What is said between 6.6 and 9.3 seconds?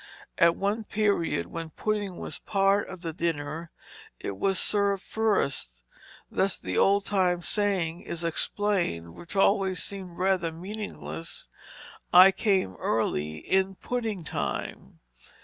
an old time saying is explained,